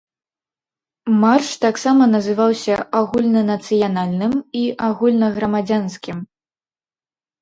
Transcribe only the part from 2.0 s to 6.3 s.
называўся агульнанацыянальным і агульнаграмадзянскім.